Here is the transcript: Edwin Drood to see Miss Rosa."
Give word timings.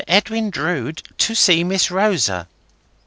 Edwin 0.07 0.49
Drood 0.49 1.03
to 1.19 1.35
see 1.35 1.63
Miss 1.63 1.91
Rosa." 1.91 2.47